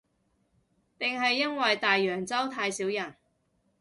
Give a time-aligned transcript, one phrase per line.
[0.97, 3.13] 定係因為大洋洲太少人